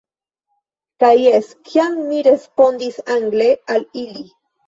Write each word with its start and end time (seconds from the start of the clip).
Kaj 1.03 1.09
jes, 1.23 1.49
kiam 1.67 1.99
mi 2.07 2.23
respondis 2.29 2.99
angle 3.17 3.53
al 3.77 3.85
ili. 4.07 4.27